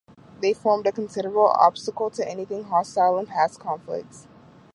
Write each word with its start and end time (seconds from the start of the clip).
They 0.41 0.53
formed 0.53 0.87
a 0.87 0.91
considerable 0.91 1.49
obstacle 1.49 2.09
to 2.09 2.27
anything 2.27 2.63
hostile 2.63 3.19
in 3.19 3.27
past 3.27 3.59
conflicts. 3.59 4.25